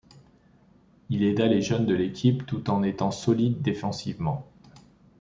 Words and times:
Il 1.11 1.21
aida 1.23 1.45
les 1.45 1.61
jeunes 1.61 1.85
de 1.85 1.93
l'équipe 1.93 2.47
tout 2.47 2.71
en 2.71 2.81
étant 2.81 3.11
solide 3.11 3.61
défensivement. 3.61 4.47